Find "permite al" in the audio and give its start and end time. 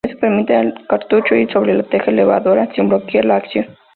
0.19-0.73